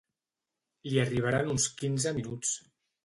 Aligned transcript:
Li 0.93 0.97
arribarà 1.03 1.41
en 1.45 1.51
uns 1.57 1.67
quinze 1.83 2.15
minuts. 2.21 2.59